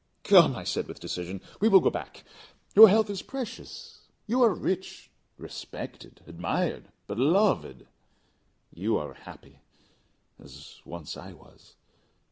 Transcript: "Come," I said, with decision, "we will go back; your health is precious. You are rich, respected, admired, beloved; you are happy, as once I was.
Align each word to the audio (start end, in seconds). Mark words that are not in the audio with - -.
"Come," 0.23 0.55
I 0.55 0.63
said, 0.63 0.87
with 0.87 0.99
decision, 0.99 1.41
"we 1.59 1.67
will 1.67 1.79
go 1.79 1.91
back; 1.91 2.23
your 2.75 2.89
health 2.89 3.07
is 3.11 3.21
precious. 3.21 3.99
You 4.25 4.41
are 4.41 4.51
rich, 4.51 5.11
respected, 5.37 6.21
admired, 6.25 6.85
beloved; 7.05 7.85
you 8.73 8.97
are 8.97 9.13
happy, 9.13 9.59
as 10.39 10.81
once 10.85 11.15
I 11.17 11.33
was. 11.33 11.75